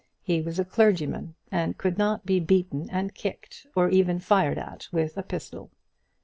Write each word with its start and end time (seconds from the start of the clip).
He 0.23 0.41
was 0.41 0.57
a 0.57 0.65
clergyman, 0.65 1.35
and 1.51 1.77
could 1.77 1.99
not 1.99 2.25
be 2.25 2.39
beaten 2.39 2.89
and 2.89 3.13
kicked, 3.13 3.67
or 3.75 3.87
even 3.89 4.17
fired 4.17 4.57
at 4.57 4.87
with 4.91 5.15
a 5.15 5.21
pistol. 5.21 5.69